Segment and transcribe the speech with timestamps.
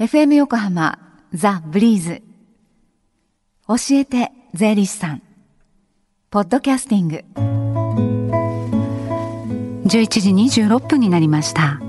[0.00, 0.98] FM 横浜
[1.32, 2.22] ザ・ブリーズ。
[3.68, 5.22] 教えて税理士さん。
[6.30, 7.24] ポッドキャスティング。
[9.86, 9.86] 11
[10.20, 10.30] 時
[10.62, 11.80] 26分になりました。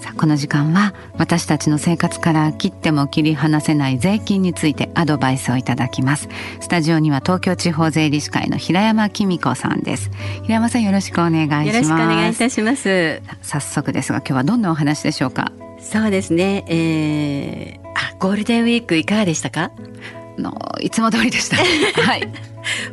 [0.00, 6.28] さあこの時間は私たちの生活から切っても切り離せない税金についてアドバイスをいただきます。
[6.60, 10.10] スタジオには東京地方税理士会の平山紀美子さんです。
[10.42, 11.66] 平山さんよろしくお願いします。
[11.68, 13.22] よろしくお願いいたします。
[13.42, 15.52] 早速ですが今日はどんなお話でしょうか？
[15.84, 19.70] そうですね、えー、あゴールデンウィークいかがでしたか？
[20.38, 21.56] のいつも通りでした。
[22.02, 22.28] はい。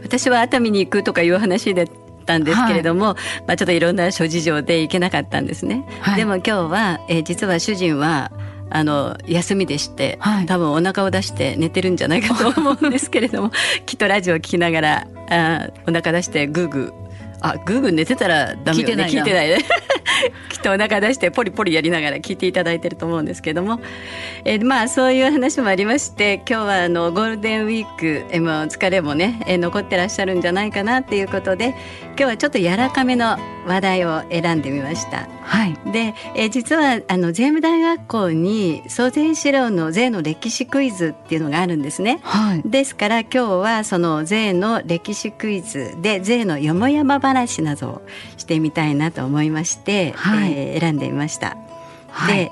[0.03, 1.85] 私は熱海に行くとかいう話だっ
[2.25, 3.15] たんですけれども、はい、
[3.47, 8.31] まあちょっといろんな諸事情で行けなかったんですね、はい、でも今日は、えー、実は主人は
[8.69, 13.51] あの休みでして、はい、多分お腹を出して寝てるんじゃないかと思うんですけれども
[13.85, 17.00] きっとラジオを聞きながらあお腹出してグーグー
[17.41, 19.03] あグーグー寝てたらダメよね。
[19.05, 19.57] 聞いてないね。
[20.49, 23.79] きっとお腹出してポリポリやりながら聞いていただいてると思うんですけども、
[24.45, 31.73] えー、まあそういう話もありまして今日はあのゴールデンウィーク、えー、もう疲れもね、えー、残ってらっしゃるんじゃないかなっていうことで
[32.10, 35.27] 今日はちょっと柔らかめの話題を選んでみました。
[35.43, 42.19] はい、で、えー、実はあの税務大学校に総税資料の税の歴史クイズっていうのがあるんですね。
[42.23, 48.01] はい、ですから今日はその税の歴史クイズで税のよもやま話などを
[48.37, 51.57] してみたいなと思いまして、はい、えー、選んでみました。
[52.09, 52.51] はい、で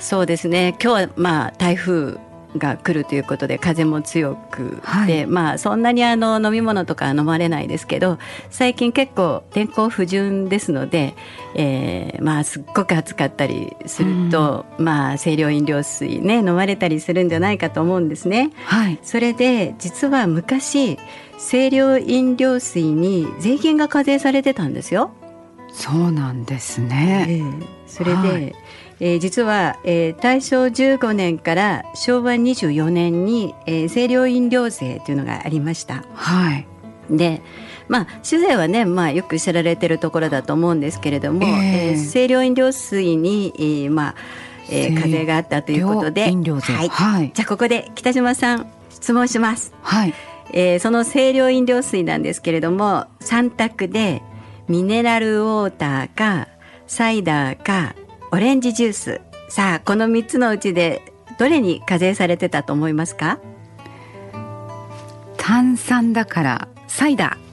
[0.00, 2.18] そうですね今日はまあ台風
[2.58, 8.18] が来るということで風も強くはい、まあそんなにあの飲み物とか飲まれないですけど
[8.50, 11.14] 最近結構天候不順ですので、
[11.54, 18.52] えー、まあすっごく暑かったりすると、うん、まあ清涼飲料水ね飲まれたりするんじゃないかと思うんですね。
[18.64, 20.98] はい、それで実は昔
[21.38, 25.10] 清涼飲料水に税金が課税されてたんですよ。
[25.72, 27.26] そうなんですね。
[27.28, 28.54] えー、それで、はい
[29.00, 36.04] えー、実は、えー、大正15年から昭和24年に、えー、清涼飲料税というのがありました。
[36.14, 36.66] はい、
[37.10, 37.42] で
[37.88, 44.14] まあ酒税はね、まあ、よく知られてるところだと思うんですけれども、えー、えー、清涼飲料水に、えー、まあ
[44.68, 46.72] えー、課税があったということで、飲料税。
[46.72, 49.72] はい、はい、じゃあここで北島さん質問します。
[49.82, 50.14] はい。
[50.52, 54.22] えー、その清涼飲料水なんですけれども3択で
[54.68, 56.48] ミネラルウォーターか
[56.86, 57.94] サイダーか
[58.32, 59.20] オレンジジュース。
[59.48, 61.00] さあこの3つのうちで
[61.38, 63.38] どれに課税されてたと思いますか？
[65.36, 67.45] 炭酸だからサイダー。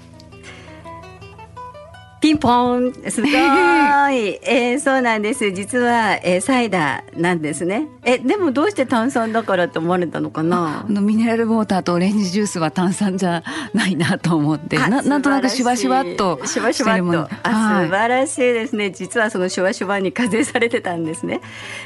[2.33, 5.51] ピンポンすごい、えー、そうなんです。
[5.51, 7.87] 実は、えー、サイダーなんですね。
[8.03, 10.83] えでもどうして炭酸だからって思われたのかな？
[10.87, 13.43] あのミネラルウォーターとオレンジジュースは炭酸じゃ
[13.73, 17.35] ないなと思ってななんとなくシュワシュワっとシュワシュワっと。
[17.43, 18.89] あ、素晴らしいですね。
[18.89, 21.41] 実はそのシュワシュワに課税されてたんですね。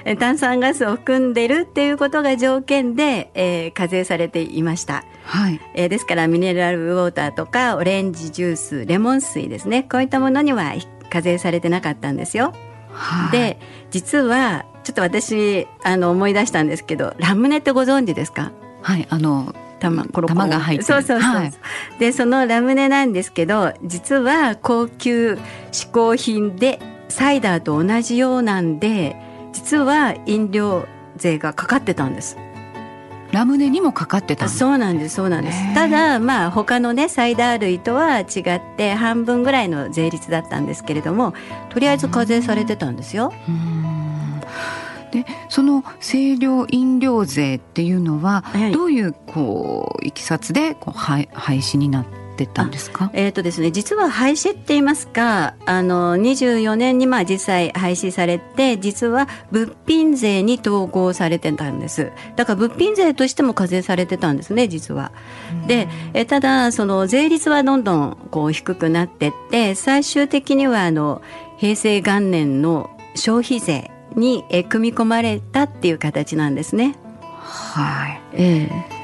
[0.06, 5.04] え炭酸ガスを含んでるっていうことが条件で、えー、課税されていました。
[5.26, 9.84] はい、えー、ですからミネラルウォーターとかオレンジジュースレモン水ですね。
[9.84, 10.74] こういったものには
[11.10, 12.54] 課税されてなかったんですよ。
[12.92, 13.60] はい、で
[13.92, 18.52] 実はちょっと私あの思い出したんですけどラムネってご存知ですか？
[18.82, 21.52] はいあの玉コロコロ玉が入ってそうそうそう、はい、
[22.00, 25.38] でそのラムネなんですけど実は高級
[25.72, 29.16] 嗜好品でサイダーと同じようなんで
[29.54, 32.38] 実は飲料税がかかってたんです
[33.32, 35.74] ラムネにもかかってたそうなんですそうなんです。
[35.74, 41.34] ただまあ他のねサイダー類とは違って半分ぐらいの税率だったんですけれども
[41.70, 43.34] とりあえず課税されてたんですよ。
[45.12, 48.44] でその清涼飲料税っていうのは、
[48.74, 53.10] どういうこういきさつでこう廃廃止になってってたんですか？
[53.14, 65.12] えっ、ー、とですね実は廃止って言いますかあの24年にまあ実際廃止されて実は物品税に統合されてたんですだから物品税としても課税されてたんですね実は。
[65.68, 71.22] でえただその税率はどんどんこう低くなってって最終的にはあの
[71.58, 76.96] 平成元年の消費税に組み込まれたっていう形なんですね。
[77.32, 78.22] はい。
[78.34, 78.98] ええ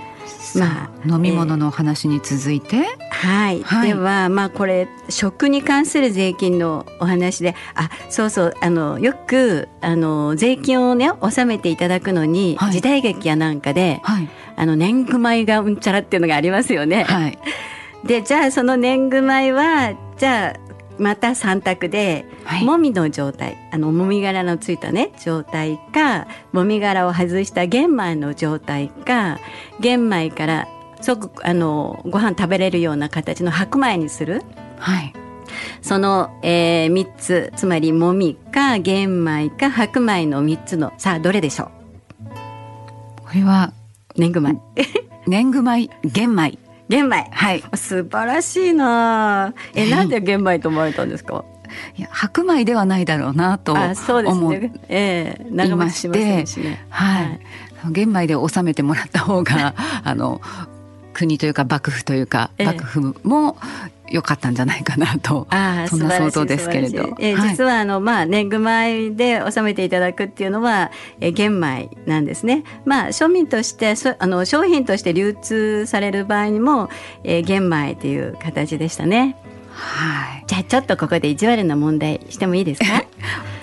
[0.56, 17.04] まあ、飲み物の話に続いて、えー、はい、はい、ではまあこれ食に関する税金のお話であそうそうあのよくあの税金をね納めていただくのに、はい、時代劇やなんかで、はい、あの年貢米がうんちゃらっていうのがありますよね。
[17.04, 17.40] はい、
[18.06, 29.40] でじゃあその年貢米はじゃあまた3択で、はい、もみの状態あのもみ殻のついたね状態かもみ殻を外した玄米の状態か
[29.80, 30.68] 玄米から
[31.04, 34.42] 即あのご飯食べれるような形の白米にする。
[34.80, 35.14] はい。
[35.82, 41.70] その、えー、3つつまりもみか玄米か白米の3つのさあどれでしょ
[43.18, 43.74] これは
[44.16, 44.60] 年貢米。
[45.28, 46.58] 年貢米玄米。
[46.90, 47.28] 玄米。
[47.32, 47.64] はい。
[47.76, 49.54] 素晴らしいな。
[49.76, 51.44] えなんで玄米と思われたんですか？
[51.98, 57.40] いや白米ではないだろうなと思ってええ長持ちしませんしねはい、はい、
[57.92, 59.74] 玄米で収めてもらった方が
[60.04, 60.40] あの
[61.14, 63.58] 国というか幕府というか、幕府も
[64.10, 72.64] 良かったんじゃないかなとあそんな想像ですけれど、えーはい、実はあの、まあ、年貢米で納めていただくっていうのは、えー、玄米なんですね。
[72.86, 76.90] まあ、庶民としてそあの商品として流通される場合にも、
[77.24, 79.36] えー、玄米という形でしたね。
[79.72, 83.04] はい、じゃあちょっとここで意地悪な問題してもいいですか？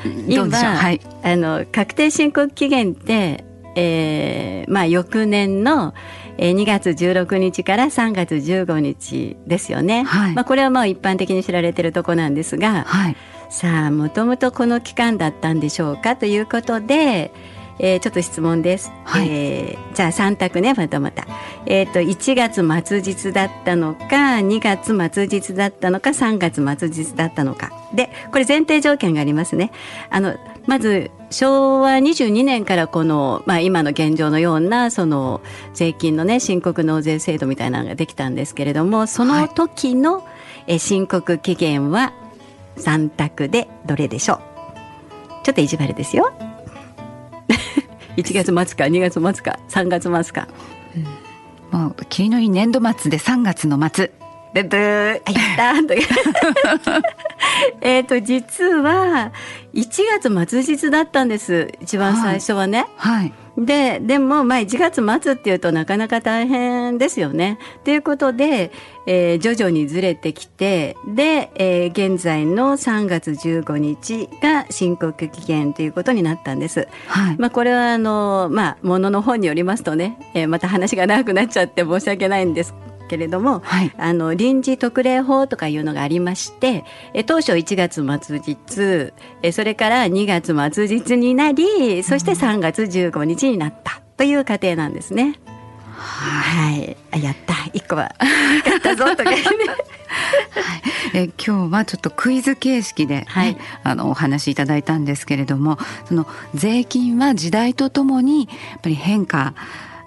[0.26, 3.44] 今、はい、あの確定申告期限って、
[3.76, 5.94] えーまあ、翌年の
[6.42, 10.04] えー、2月16日から3月15日ですよね。
[10.04, 13.16] はい、まあ、これはまあ一般的に知られているとこなんですが、はい、
[13.50, 17.30] さあもともとこの期間だったんでしょうかということで、
[17.78, 18.90] えー、ちょっと質問です。
[19.04, 21.26] はい、えー、じゃあ3択ねまたまた。
[21.66, 27.70] えっ、ー、と1月末日だったのか2月末日だったのか3月末日だったのか。
[27.92, 29.72] でこれ前提条件がありますね。
[30.08, 35.40] あのまず昭和22年からこの、まあ、今の現状のようなその
[35.74, 40.26] 税金のね申告納税制度みたいなのができたんですけれどもその時の、
[40.66, 42.12] え申告期限は
[42.76, 44.40] 3択でどれでしょう？
[45.44, 46.32] ちょっと意地悪ですよ。
[48.16, 50.48] 1月末か2月末か3月末か。
[51.72, 54.12] うん、もう霧のいい年度末で3月の末。
[54.54, 57.00] ブブー、やった
[57.80, 59.32] えっと実は
[59.74, 62.86] 1月末日だったんです一番最初はね。
[62.96, 67.58] はい、はいででもまあ1月末っていうとなかなか大変ですよね。
[67.84, 68.70] ということで、
[69.06, 76.88] えー、徐々にずれてきてで、えー、現在の3月15日が申告期限ということになったんです。
[77.06, 82.74] はい、まあ、これはあの、まあ、ものの本によりますとね、えー、また話が長くなっちゃって申し訳ないんです
[83.10, 89.12] けれども、はい、あの臨時特例法とかいうのがありましてえ当初1月末日
[89.42, 94.00] えそれから2月末日になりそして3月15日になった。
[94.20, 95.40] という過程なんですね。
[95.96, 97.54] はい、あやった。
[97.72, 98.14] 一個は。
[98.66, 99.44] やったぞとか、ねはい、
[101.14, 109.54] え今日はちょっとクイズ形式で、ね、はい、あのお話しいただいたんですけれどもその税金は時代とともにやっぱり変化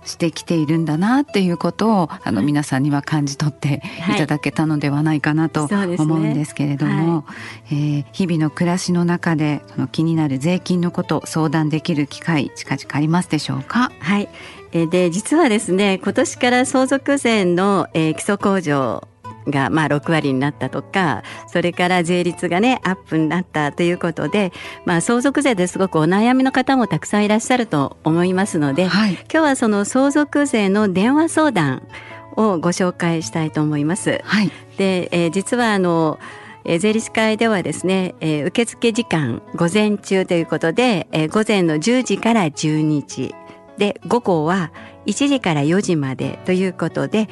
[0.06, 3.82] してきているんだなっていうことをあの皆さんには感じ取って
[4.14, 13.92] いただけたのではないかなと思うんですけれども、はいねはい、えー、日々の暮らしの中でその気になる税金のこと相談できる機会近々ありますでしょうか？
[14.00, 14.30] はい。
[14.72, 19.08] で実はですね今年から相続税の、えー、基礎控除
[19.48, 24.52] がまあ6割になったとかそれから税率がねアップになったということで、
[24.86, 31.88] まあ、相続税ですごくお悩みの方もたくさんいらっしゃると思いますので、はい、今日はその相続税の電話相談
[32.36, 34.22] をご紹介したいと思います。
[34.24, 36.20] はい、で、えー、実はあの
[36.66, 43.36] えー、税理士会ではですね、えー、受付時間午前中ということで、えー、午前の10時から12時。
[43.78, 44.72] で午後は
[45.06, 47.30] 1時から4時までということで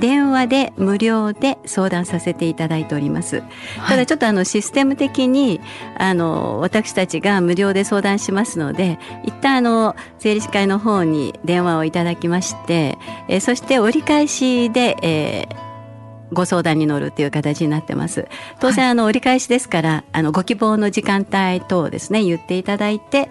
[0.00, 5.60] 電話で無料で相談させていただいております、はい、ただちょっとあのシステム的に
[5.98, 12.98] あの私たちが無料で相談しますので一旦あの税理士会の方に電話をいただきまして
[13.28, 15.64] えそして折り返しで、えー
[16.32, 18.26] ご相談に乗るという形になってます。
[18.60, 23.28] 当然、あの折り返しですから、あのご希望の時間帯等をですね言っていただいて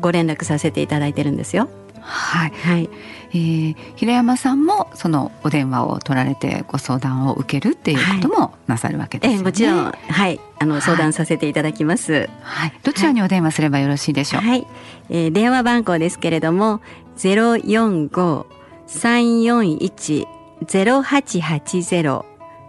[0.00, 1.68] ご連絡させていただいてるんですよ。
[2.08, 2.90] はい、はい、
[3.30, 9.36] えー、平山さんもそのお電話を取られてご相談を受けるっていうこともなさるわけですよね。
[9.36, 12.30] はい、もちろん、はい、あの相談させていただきます。
[12.42, 14.42] はい、どちらにお電話すればよろしいでしょう？
[14.42, 14.66] はい、
[15.10, 16.80] えー、電話番号ですけれども、
[17.16, 18.46] ゼロ四五
[18.86, 20.28] 三四一
[20.64, 22.24] ゼロ八八ゼロ。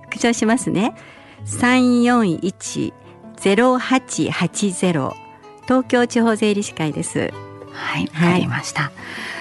[0.09, 0.95] 復唱しますね。
[1.45, 2.93] 三四一
[3.35, 5.15] ゼロ八八ゼロ。
[5.65, 7.31] 東京地方税理士会です。
[7.77, 8.83] はい、わかりました。
[8.83, 8.91] はい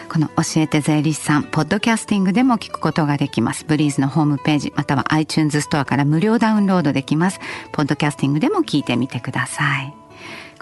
[0.08, 3.64] この教えて税理士さんポッドキャスティングでも聞くことができます。
[3.66, 7.40] ブリーズのホームページまたは iTunes ストアから無料ダウンロードできます。
[7.72, 9.94] ポッドキャスティングでも聞いてみてください。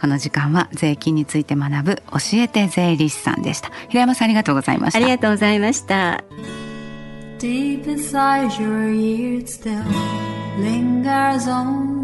[0.00, 3.70] この時間は税金について学ぶ教えて税理士さんでした。
[3.88, 4.98] 平山さんありがとうございました。
[4.98, 6.24] ありがとうございました。
[7.38, 9.84] Deep inside your ears still
[10.58, 12.03] lingers on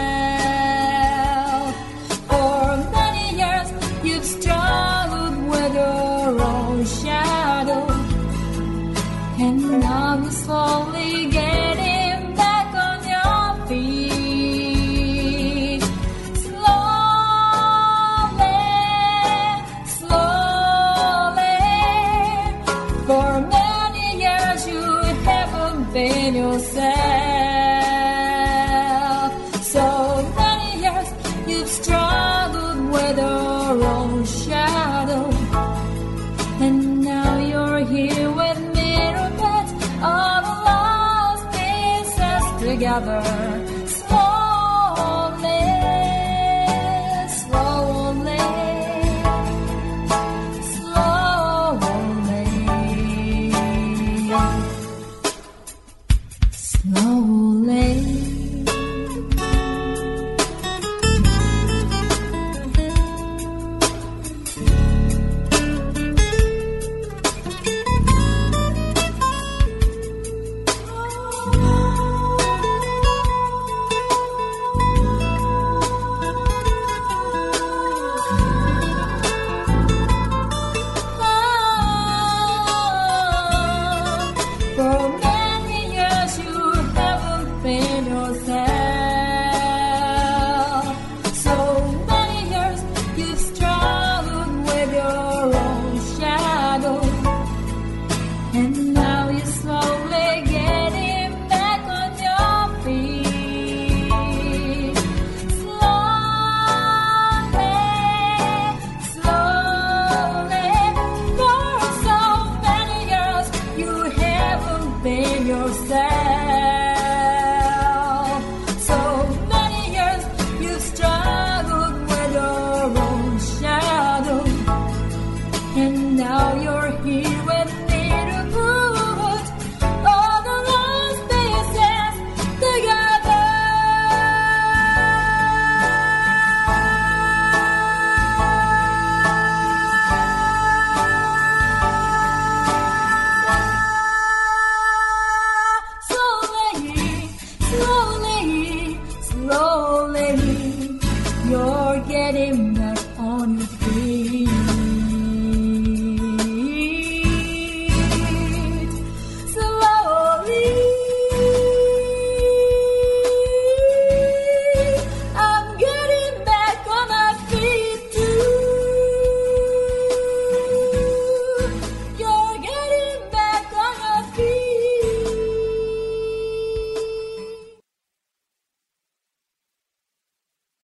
[42.99, 43.40] together.